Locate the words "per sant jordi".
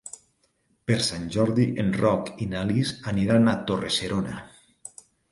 0.91-1.65